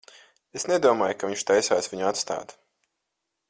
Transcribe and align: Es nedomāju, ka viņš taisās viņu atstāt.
Es 0.59 0.63
nedomāju, 0.71 1.17
ka 1.23 1.29
viņš 1.33 1.45
taisās 1.51 1.91
viņu 1.93 2.11
atstāt. 2.13 2.59